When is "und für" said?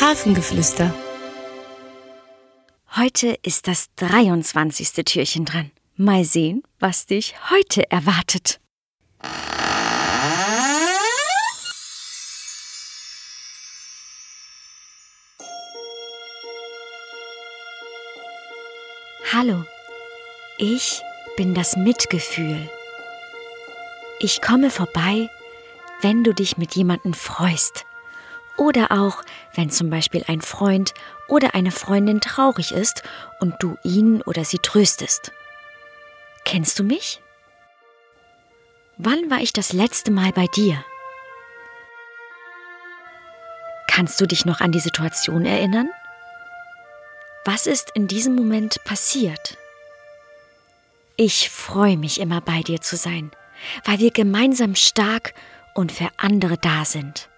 55.74-56.08